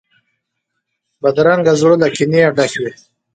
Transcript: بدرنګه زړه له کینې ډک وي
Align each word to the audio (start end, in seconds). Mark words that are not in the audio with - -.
بدرنګه 1.21 1.73
زړه 1.79 1.95
له 2.01 2.07
کینې 2.15 2.41
ډک 2.57 2.73
وي 2.81 2.91